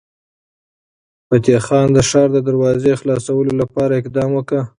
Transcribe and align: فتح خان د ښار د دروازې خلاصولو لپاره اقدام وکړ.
فتح 1.29 1.59
خان 1.65 1.87
د 1.93 1.99
ښار 2.09 2.27
د 2.33 2.37
دروازې 2.47 2.91
خلاصولو 3.01 3.51
لپاره 3.61 3.93
اقدام 4.01 4.29
وکړ. 4.33 4.59